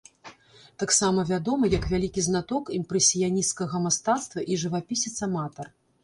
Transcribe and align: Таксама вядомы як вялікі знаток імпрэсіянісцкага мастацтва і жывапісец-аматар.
Таксама 0.83 1.25
вядомы 1.31 1.65
як 1.73 1.83
вялікі 1.91 2.23
знаток 2.27 2.71
імпрэсіянісцкага 2.77 3.81
мастацтва 3.83 4.39
і 4.55 4.57
жывапісец-аматар. 4.63 5.67